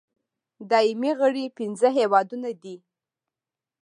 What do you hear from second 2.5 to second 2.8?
دي.